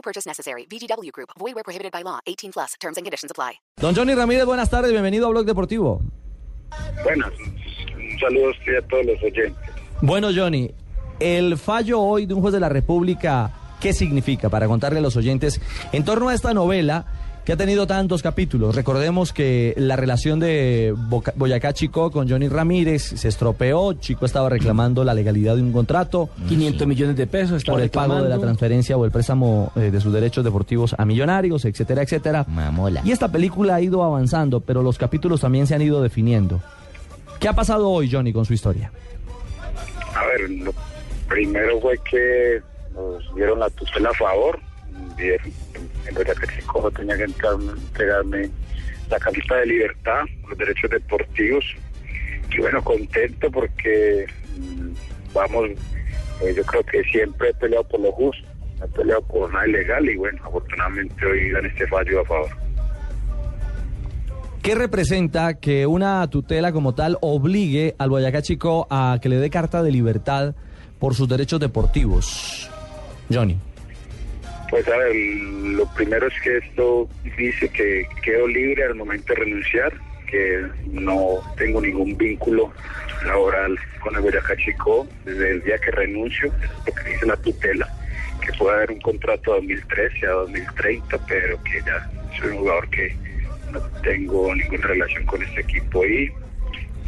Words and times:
No 0.00 0.02
purchase 0.02 0.26
necessary. 0.26 0.66
VGW 0.66 1.12
Group. 1.12 1.28
Void 1.38 1.54
where 1.54 1.62
prohibited 1.62 1.92
by 1.92 2.02
law. 2.02 2.20
18 2.26 2.52
plus. 2.52 2.74
Terms 2.80 2.96
and 2.96 3.04
conditions 3.04 3.30
apply. 3.30 3.60
Don 3.76 3.94
Johnny 3.94 4.14
Ramírez, 4.14 4.46
buenas 4.46 4.70
tardes. 4.70 4.92
Bienvenido 4.92 5.26
a 5.26 5.30
Blog 5.30 5.44
Deportivo. 5.44 6.00
Buenas, 7.04 7.30
un 7.94 8.18
saludo 8.18 8.46
a 8.46 8.50
usted 8.50 8.72
y 8.72 8.76
a 8.76 8.82
todos 8.88 9.04
los 9.04 9.22
oyentes. 9.22 9.74
Bueno, 10.00 10.28
Johnny, 10.34 10.70
el 11.18 11.58
fallo 11.58 12.00
hoy 12.00 12.24
de 12.24 12.32
un 12.32 12.40
juez 12.40 12.54
de 12.54 12.60
la 12.60 12.70
República, 12.70 13.52
¿qué 13.80 13.92
significa 13.92 14.48
para 14.48 14.68
contarle 14.68 15.00
a 15.00 15.02
los 15.02 15.16
oyentes 15.16 15.60
en 15.92 16.04
torno 16.04 16.30
a 16.30 16.34
esta 16.34 16.54
novela 16.54 17.04
que 17.44 17.52
ha 17.52 17.56
tenido 17.56 17.86
tantos 17.86 18.22
capítulos? 18.22 18.74
Recordemos 18.76 19.32
que 19.32 19.74
la 19.76 19.96
relación 19.96 20.38
de 20.40 20.94
Boca- 20.96 21.32
Boyacá 21.36 21.72
Chico 21.72 22.10
con 22.10 22.28
Johnny 22.28 22.48
Ramírez 22.48 23.02
se 23.02 23.28
estropeó. 23.28 23.94
Chico 23.94 24.26
estaba 24.26 24.48
reclamando 24.48 25.02
la 25.04 25.14
legalidad 25.14 25.56
de 25.56 25.62
un 25.62 25.72
contrato 25.72 26.28
500 26.48 26.86
millones 26.86 27.16
de 27.16 27.26
pesos. 27.26 27.56
estaba 27.58 27.76
por 27.76 27.82
el 27.82 27.90
pago 27.90 28.22
de 28.22 28.28
la 28.28 28.38
transferencia 28.38 28.96
o 28.96 29.04
el 29.04 29.10
préstamo 29.10 29.72
eh, 29.76 29.90
de 29.90 30.00
sus 30.00 30.12
derechos 30.12 30.44
deportivos 30.44 30.94
a 30.98 31.04
millonarios, 31.04 31.64
etcétera, 31.64 32.02
etcétera. 32.02 32.44
Mamola. 32.48 33.00
Y 33.04 33.10
esta 33.12 33.28
película 33.28 33.76
ha 33.76 33.80
ido 33.80 34.02
avanzando, 34.04 34.60
pero 34.60 34.82
los 34.82 34.98
capítulos 34.98 35.40
también 35.40 35.66
se 35.66 35.74
han 35.74 35.82
ido 35.82 36.02
definiendo. 36.02 36.60
¿Qué 37.40 37.48
ha 37.48 37.54
pasado 37.54 37.88
hoy, 37.88 38.10
Johnny, 38.12 38.32
con 38.34 38.44
su 38.44 38.52
historia? 38.52 38.92
A 40.14 40.26
ver, 40.26 40.50
lo 40.50 40.72
primero 41.28 41.80
fue 41.80 41.98
que 42.08 42.60
nos 42.94 43.34
dieron 43.34 43.60
la 43.60 43.70
tutela 43.70 44.10
a 44.10 44.14
favor. 44.14 44.58
Dieron- 45.16 45.52
En 46.08 46.14
verdad 46.14 46.34
que 46.34 46.46
Chico 46.58 46.90
tenía 46.90 47.16
que 47.16 47.24
entregarme 47.24 48.50
la 49.10 49.18
carta 49.18 49.56
de 49.56 49.66
libertad, 49.66 50.22
los 50.48 50.58
derechos 50.58 50.90
deportivos. 50.90 51.64
Y 52.52 52.58
bueno, 52.60 52.82
contento 52.82 53.50
porque 53.50 54.26
mm, 54.58 55.32
vamos, 55.34 55.70
eh, 55.70 56.54
yo 56.56 56.64
creo 56.64 56.82
que 56.84 57.02
siempre 57.04 57.50
he 57.50 57.54
peleado 57.54 57.84
por 57.88 58.00
lo 58.00 58.10
justo, 58.12 58.42
he 58.82 58.88
peleado 58.88 59.22
por 59.22 59.52
nada 59.52 59.68
ilegal 59.68 60.08
y 60.08 60.16
bueno, 60.16 60.40
afortunadamente 60.44 61.24
hoy 61.26 61.50
dan 61.50 61.66
este 61.66 61.86
fallo 61.86 62.20
a 62.20 62.24
favor. 62.24 62.50
¿Qué 64.62 64.74
representa 64.74 65.54
que 65.54 65.86
una 65.86 66.28
tutela 66.28 66.70
como 66.72 66.94
tal 66.94 67.16
obligue 67.22 67.94
al 67.98 68.10
Boyacá 68.10 68.42
Chico 68.42 68.86
a 68.90 69.18
que 69.22 69.28
le 69.30 69.36
dé 69.36 69.48
carta 69.48 69.82
de 69.82 69.90
libertad 69.90 70.54
por 70.98 71.14
sus 71.14 71.28
derechos 71.28 71.60
deportivos? 71.60 72.68
Johnny. 73.32 73.56
Pues 74.70 74.86
a 74.86 74.96
ver, 74.96 75.16
lo 75.16 75.84
primero 75.94 76.28
es 76.28 76.40
que 76.42 76.58
esto 76.58 77.08
dice 77.36 77.68
que 77.70 78.06
quedo 78.22 78.46
libre 78.46 78.84
al 78.84 78.94
momento 78.94 79.34
de 79.34 79.40
renunciar, 79.40 79.92
que 80.28 80.64
no 80.92 81.40
tengo 81.56 81.80
ningún 81.80 82.16
vínculo 82.16 82.72
laboral 83.26 83.76
con 83.98 84.14
el 84.14 84.22
Boyacá 84.22 84.56
Chico 84.56 85.08
desde 85.24 85.50
el 85.50 85.62
día 85.64 85.76
que 85.78 85.90
renuncio, 85.90 86.52
eso 86.62 86.72
es 86.72 86.86
lo 86.86 86.94
que 86.94 87.10
dice 87.10 87.26
la 87.26 87.36
tutela, 87.38 87.88
que 88.46 88.52
puede 88.52 88.76
haber 88.76 88.92
un 88.92 89.00
contrato 89.00 89.52
a 89.52 89.56
2013 89.56 90.26
a 90.26 90.30
2030, 90.30 91.26
pero 91.26 91.62
que 91.64 91.80
ya 91.84 92.10
soy 92.38 92.50
un 92.50 92.58
jugador 92.58 92.88
que 92.90 93.16
no 93.72 93.80
tengo 94.02 94.54
ninguna 94.54 94.86
relación 94.86 95.26
con 95.26 95.42
este 95.42 95.62
equipo. 95.62 96.06
Y 96.06 96.32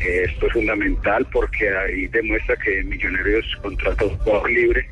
eh, 0.01 0.25
esto 0.25 0.49
es 0.49 0.53
fundamental 0.53 1.25
porque 1.33 1.71
ahí 1.71 2.09
demuestra 2.09 2.57
que 2.57 2.83
Millonarios 2.83 3.47
contrata 3.63 4.05
a 4.05 4.09
un 4.09 4.19
jugador 4.19 4.51
libre 4.51 4.89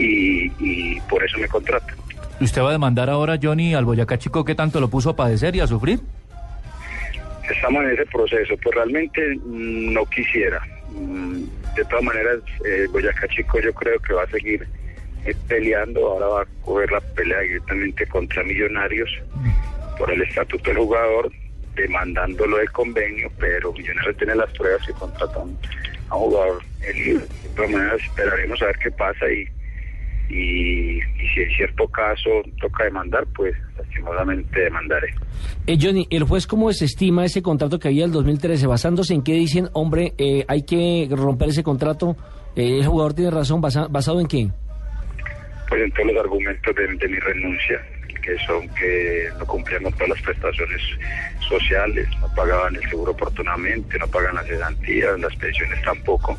y, 0.00 0.52
y 0.58 1.00
por 1.02 1.22
eso 1.24 1.38
me 1.38 1.48
contrata. 1.48 1.94
¿Y 2.40 2.44
¿Usted 2.44 2.62
va 2.62 2.70
a 2.70 2.72
demandar 2.72 3.10
ahora, 3.10 3.38
Johnny, 3.40 3.74
al 3.74 3.84
Boyacá 3.84 4.18
Chico 4.18 4.44
que 4.44 4.54
tanto 4.54 4.80
lo 4.80 4.88
puso 4.88 5.10
a 5.10 5.16
padecer 5.16 5.54
y 5.56 5.60
a 5.60 5.66
sufrir? 5.66 6.00
Estamos 7.50 7.84
en 7.84 7.90
ese 7.90 8.06
proceso, 8.06 8.54
pues 8.62 8.74
realmente 8.74 9.20
no 9.44 10.06
quisiera. 10.06 10.60
Mm, 10.92 11.42
De 11.76 11.84
todas 11.84 12.02
maneras, 12.04 12.38
eh, 12.64 12.86
Boyacá 12.90 13.28
Chico 13.28 13.60
yo 13.60 13.72
creo 13.74 13.98
que 14.00 14.12
va 14.14 14.22
a 14.22 14.26
seguir 14.28 14.66
eh, 15.26 15.34
peleando, 15.48 16.06
ahora 16.08 16.26
va 16.26 16.42
a 16.42 16.46
coger 16.64 16.90
la 16.92 17.00
pelea 17.00 17.40
directamente 17.40 18.06
contra 18.06 18.42
Millonarios 18.42 19.10
por 19.98 20.10
el 20.10 20.22
estatuto 20.22 20.70
del 20.70 20.78
jugador, 20.78 21.30
demandándolo 21.74 22.56
del 22.56 22.70
convenio, 22.72 23.30
pero 23.38 23.72
Millonarios 23.72 24.16
tiene 24.16 24.34
las 24.34 24.50
pruebas 24.52 24.86
que 24.86 24.92
contratan 24.94 25.56
a 26.08 26.16
un 26.16 26.30
jugador. 26.30 26.62
De 26.80 27.20
todas 27.54 27.70
maneras, 27.70 28.00
esperaremos 28.02 28.62
a 28.62 28.66
ver 28.66 28.78
qué 28.78 28.90
pasa 28.92 29.30
y, 29.30 29.46
y, 30.30 30.98
y 30.98 31.28
si 31.34 31.40
en 31.42 31.50
cierto 31.56 31.86
caso 31.88 32.30
toca 32.60 32.84
demandar, 32.84 33.26
pues 33.34 33.54
lastimosamente 33.76 34.60
demandaré. 34.60 35.08
Eh, 35.66 35.76
Johnny, 35.80 36.06
¿el 36.10 36.22
juez 36.24 36.46
cómo 36.46 36.68
desestima 36.68 37.24
ese 37.24 37.42
contrato 37.42 37.78
que 37.78 37.88
había 37.88 38.04
el 38.04 38.12
2013? 38.12 38.66
¿Basándose 38.66 39.14
en 39.14 39.22
qué 39.22 39.32
dicen, 39.34 39.68
hombre, 39.72 40.14
eh, 40.18 40.44
hay 40.48 40.62
que 40.62 41.08
romper 41.10 41.48
ese 41.50 41.62
contrato? 41.62 42.16
Eh, 42.56 42.78
¿El 42.80 42.86
jugador 42.86 43.14
tiene 43.14 43.30
razón? 43.30 43.60
¿Basa- 43.60 43.88
¿Basado 43.88 44.20
en 44.20 44.26
qué? 44.26 44.48
pues 45.68 45.82
en 45.82 45.92
todos 45.92 46.06
los 46.12 46.16
argumentos 46.24 46.74
de, 46.74 46.82
de 46.96 47.08
mi 47.08 47.18
renuncia, 47.20 47.80
que 48.24 48.36
son 48.44 48.68
que 48.70 49.28
no 49.38 49.46
cumplían 49.46 49.84
con 49.84 49.92
todas 49.92 50.08
las 50.08 50.22
prestaciones 50.22 50.80
sociales, 51.48 52.08
no 52.20 52.26
pagaban 52.34 52.74
el 52.74 52.82
seguro 52.90 53.12
oportunamente, 53.12 53.96
no 54.00 54.06
pagan 54.08 54.34
las 54.34 54.46
cesantías, 54.48 55.20
las 55.20 55.34
pensiones 55.36 55.80
tampoco. 55.82 56.36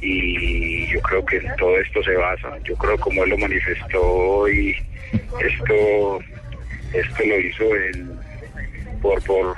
Y 0.00 0.86
yo 0.92 1.00
creo 1.02 1.24
que 1.24 1.36
en 1.38 1.56
todo 1.56 1.78
esto 1.78 2.02
se 2.02 2.14
basa. 2.14 2.58
Yo 2.64 2.76
creo 2.76 2.98
como 2.98 3.24
él 3.24 3.30
lo 3.30 3.38
manifestó 3.38 4.02
hoy, 4.02 4.76
esto, 5.40 6.20
esto 6.92 7.22
lo 7.26 7.40
hizo 7.40 7.74
en, 7.76 8.18
por, 9.00 9.22
por, 9.22 9.56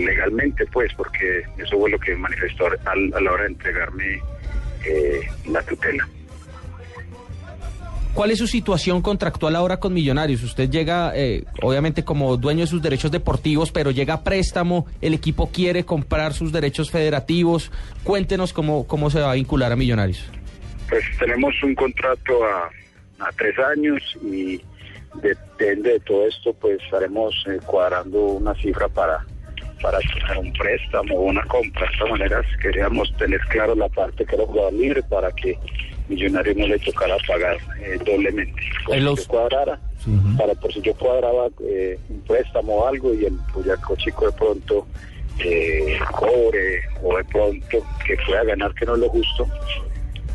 legalmente, 0.00 0.66
pues, 0.66 0.92
porque 0.94 1.42
eso 1.58 1.78
fue 1.78 1.90
lo 1.90 1.98
que 1.98 2.14
manifestó 2.14 2.66
al- 2.66 3.12
a 3.14 3.20
la 3.20 3.32
hora 3.32 3.42
de 3.44 3.48
entregarme 3.50 4.20
eh, 4.84 5.20
la 5.46 5.62
tutela. 5.62 6.06
¿Cuál 8.14 8.32
es 8.32 8.38
su 8.38 8.46
situación 8.46 9.02
contractual 9.02 9.54
ahora 9.56 9.78
con 9.78 9.94
Millonarios? 9.94 10.42
Usted 10.42 10.68
llega, 10.68 11.12
eh, 11.14 11.44
obviamente, 11.62 12.04
como 12.04 12.36
dueño 12.36 12.62
de 12.62 12.66
sus 12.66 12.82
derechos 12.82 13.10
deportivos, 13.10 13.70
pero 13.70 13.92
llega 13.92 14.14
a 14.14 14.24
préstamo, 14.24 14.86
el 15.00 15.14
equipo 15.14 15.50
quiere 15.50 15.84
comprar 15.84 16.32
sus 16.34 16.52
derechos 16.52 16.90
federativos. 16.90 17.70
Cuéntenos 18.02 18.52
cómo, 18.52 18.86
cómo 18.86 19.10
se 19.10 19.20
va 19.20 19.30
a 19.30 19.34
vincular 19.34 19.72
a 19.72 19.76
Millonarios. 19.76 20.28
Pues 20.88 21.04
tenemos 21.18 21.54
un 21.62 21.74
contrato 21.76 22.44
a, 22.44 22.68
a 23.20 23.32
tres 23.38 23.56
años 23.58 24.02
y 24.22 24.60
depende 25.22 25.92
de 25.92 26.00
todo 26.00 26.26
esto, 26.26 26.52
pues 26.54 26.82
estaremos 26.82 27.32
eh, 27.46 27.58
cuadrando 27.64 28.18
una 28.22 28.54
cifra 28.54 28.88
para 28.88 29.24
para 29.80 29.98
hacer 29.98 30.38
un 30.38 30.52
préstamo 30.52 31.14
o 31.14 31.22
una 31.22 31.42
compra. 31.44 31.90
De 31.90 31.96
todas 31.98 32.12
maneras, 32.12 32.46
queríamos 32.60 33.10
tener 33.16 33.40
claro 33.48 33.74
la 33.74 33.88
parte 33.88 34.24
que 34.24 34.34
era 34.34 34.44
jugador 34.44 34.74
libre 34.74 35.02
para 35.02 35.32
que 35.32 35.58
Millonario 36.10 36.54
no 36.56 36.66
le 36.66 36.78
tocara 36.80 37.16
pagar 37.26 37.56
eh, 37.80 37.98
doblemente. 38.04 38.60
Por 38.84 38.94
si 38.96 39.00
los- 39.00 39.20
yo 39.20 39.28
cuadrara, 39.28 39.80
para 40.36 40.54
por 40.54 40.72
si 40.72 40.80
yo 40.82 40.92
cuadraba 40.94 41.46
eh, 41.66 41.98
un 42.10 42.20
préstamo 42.22 42.74
o 42.74 42.86
algo 42.86 43.14
y 43.14 43.24
el 43.24 43.38
Boyacá 43.54 43.94
Chico 43.96 44.26
de 44.26 44.32
pronto 44.32 44.86
eh, 45.44 45.98
cobre 46.12 46.80
o 47.02 47.16
de 47.16 47.24
pronto 47.24 47.78
que 48.06 48.16
pueda 48.26 48.44
ganar 48.44 48.74
que 48.74 48.84
no 48.84 48.94
es 48.94 49.00
lo 49.00 49.08
justo, 49.08 49.46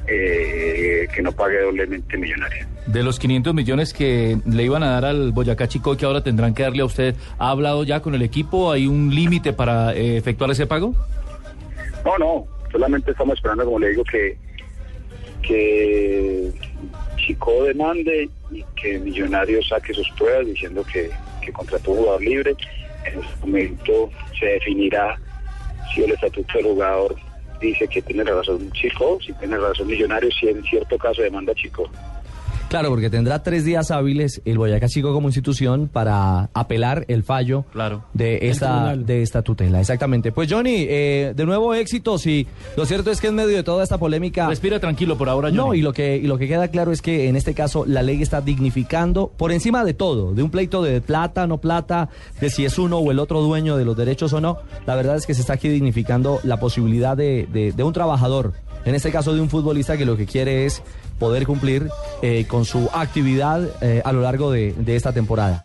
eh, 0.08 1.08
que 1.14 1.22
no 1.22 1.32
pague 1.32 1.62
doblemente 1.62 2.18
millonario. 2.18 2.66
De 2.88 3.02
los 3.04 3.18
500 3.20 3.54
millones 3.54 3.94
que 3.94 4.38
le 4.46 4.64
iban 4.64 4.84
a 4.84 4.92
dar 4.92 5.06
al 5.06 5.32
Boyacá 5.32 5.68
Chico 5.68 5.98
que 5.98 6.06
ahora 6.06 6.22
tendrán 6.22 6.54
que 6.54 6.64
darle 6.64 6.82
a 6.82 6.86
usted, 6.86 7.16
¿ha 7.40 7.50
hablado 7.50 7.84
ya 7.84 8.02
con 8.02 8.14
el 8.16 8.22
equipo? 8.22 8.72
¿Hay 8.72 8.88
un 8.88 9.14
límite 9.14 9.54
para 9.54 9.94
eh, 9.96 10.18
efectuar 10.18 10.52
ese 10.52 10.68
pago? 10.68 10.94
No, 12.06 12.18
no, 12.20 12.46
solamente 12.72 13.12
estamos 13.12 13.36
esperando, 13.38 13.66
como 13.66 13.80
le 13.80 13.90
digo, 13.90 14.04
que, 14.04 14.38
que 15.48 16.52
Chico 17.18 17.64
demande 17.64 18.30
y 18.52 18.64
que 18.76 19.00
Millonario 19.00 19.62
saque 19.64 19.94
sus 19.94 20.10
pruebas 20.12 20.46
diciendo 20.46 20.84
que, 20.92 21.10
que 21.42 21.52
contrató 21.52 21.92
un 21.92 21.98
jugador 21.98 22.22
libre. 22.22 22.56
En 23.06 23.20
ese 23.20 23.30
momento 23.42 24.10
se 24.40 24.46
definirá 24.46 25.20
si 25.94 26.04
el 26.04 26.12
estatuto 26.12 26.58
del 26.58 26.66
jugador 26.66 27.16
dice 27.60 27.88
que 27.88 28.02
tiene 28.02 28.24
razón 28.24 28.72
Chico, 28.72 29.20
si 29.26 29.34
tiene 29.34 29.58
razón 29.58 29.88
Millonario, 29.88 30.30
si 30.32 30.50
en 30.50 30.64
cierto 30.64 30.98
caso 30.98 31.22
demanda 31.22 31.54
Chico. 31.56 31.90
Claro, 32.76 32.90
porque 32.90 33.10
tendrá 33.10 33.42
tres 33.42 33.64
días 33.64 33.90
hábiles 33.90 34.42
el 34.44 34.58
Boyacá 34.58 34.90
Chico 34.90 35.14
como 35.14 35.30
institución 35.30 35.88
para 35.88 36.50
apelar 36.54 37.06
el 37.08 37.24
fallo 37.24 37.64
Claro. 37.72 38.04
de 38.14 38.50
esta 38.50 38.98
de 38.98 39.22
esta 39.22 39.42
tutela. 39.44 39.80
Exactamente. 39.80 40.34
Pues 40.34 40.52
Johnny, 40.52 40.86
eh, 40.90 41.32
de 41.36 41.46
nuevo 41.46 41.74
éxitos 41.74 42.28
y 42.28 42.46
lo 42.76 42.86
cierto 42.86 43.12
es 43.12 43.22
que 43.22 43.28
en 43.28 43.36
medio 43.36 43.56
de 43.56 43.64
toda 43.64 43.82
esta 43.84 43.98
polémica 43.98 44.50
Respira 44.50 44.80
tranquilo 44.82 45.18
por 45.18 45.30
ahora, 45.30 45.52
no, 45.52 45.68
Johnny. 45.68 45.80
y 45.80 45.82
lo 45.84 45.94
que 45.94 46.18
y 46.18 46.28
lo 46.28 46.38
que 46.38 46.50
queda 46.50 46.68
claro 46.68 46.92
es 46.92 47.02
que 47.02 47.30
en 47.30 47.38
este 47.38 47.54
caso 47.54 47.86
la 47.88 48.02
ley 48.04 48.22
está 48.22 48.42
dignificando 48.42 49.32
por 49.38 49.54
encima 49.54 49.86
de 49.86 49.94
todo, 49.94 50.34
de 50.34 50.44
un 50.44 50.50
pleito 50.50 50.84
de 50.84 51.00
plata, 51.00 51.48
no 51.48 51.60
plata, 51.60 52.10
de 52.42 52.50
si 52.50 52.66
es 52.66 52.78
uno 52.78 52.98
o 52.98 53.10
el 53.12 53.20
otro 53.20 53.42
dueño 53.42 53.78
de 53.78 53.86
los 53.86 53.96
derechos 53.96 54.34
o 54.34 54.42
no. 54.42 54.58
La 54.86 54.96
verdad 54.96 55.16
es 55.16 55.26
que 55.26 55.34
se 55.34 55.42
está 55.42 55.54
aquí 55.54 55.70
dignificando 55.70 56.40
la 56.44 56.60
posibilidad 56.60 57.16
de, 57.16 57.48
de- 57.54 57.72
de 57.72 57.84
un 57.84 57.94
trabajador, 57.94 58.52
en 58.86 58.96
este 58.96 59.12
caso 59.12 59.34
de 59.34 59.42
un 59.42 59.50
futbolista 59.50 59.98
que 59.98 60.06
lo 60.06 60.16
que 60.18 60.26
quiere 60.26 60.66
es 60.66 60.82
poder 61.20 61.46
cumplir 61.46 61.90
eh, 62.22 62.46
con 62.48 62.66
su 62.66 62.90
actividad 62.94 63.62
eh, 63.82 64.02
a 64.06 64.12
lo 64.12 64.22
largo 64.22 64.52
de- 64.52 64.74
de 64.78 64.96
esta 64.96 65.12
temporada. 65.14 65.65